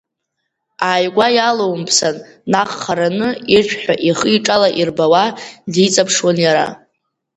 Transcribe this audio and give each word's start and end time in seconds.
Ааигәа 0.89 1.27
иалоумԥсан, 1.37 2.15
наҟ 2.51 2.69
хараны 2.81 3.29
иршә 3.53 3.75
ҳәа 3.81 3.95
ихиҿала 4.09 4.69
ирбауа, 4.79 5.25
диҵаԥшуан 5.73 6.37
иара. 6.45 6.67